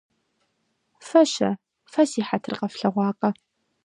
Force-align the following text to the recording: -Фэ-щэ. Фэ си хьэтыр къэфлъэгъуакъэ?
-Фэ-щэ. 1.07 1.49
Фэ 1.91 2.03
си 2.09 2.21
хьэтыр 2.27 2.55
къэфлъэгъуакъэ? 2.59 3.29